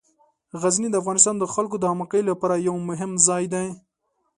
غزني 0.61 0.89
د 0.91 0.95
افغانستان 1.01 1.35
د 1.39 1.43
خلکو 1.53 1.75
د 1.79 1.85
همغږۍ 1.91 2.21
لپاره 2.29 2.55
یو 2.67 2.75
مهم 2.89 3.11
ځای 3.27 3.43
دی. 3.53 3.67